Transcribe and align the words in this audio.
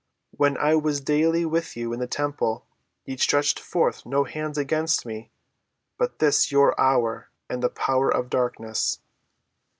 When 0.31 0.57
I 0.57 0.73
was 0.73 0.99
daily 0.99 1.45
with 1.45 1.77
you 1.77 1.93
in 1.93 1.99
the 1.99 2.07
temple, 2.07 2.65
ye 3.05 3.17
stretched 3.17 3.59
forth 3.59 4.03
no 4.03 4.23
hands 4.23 4.57
against 4.57 5.05
me: 5.05 5.29
but 5.95 6.17
this 6.17 6.39
is 6.45 6.51
your 6.51 6.81
hour, 6.81 7.29
and 7.47 7.61
the 7.61 7.69
power 7.69 8.09
of 8.09 8.31
darkness." 8.31 8.99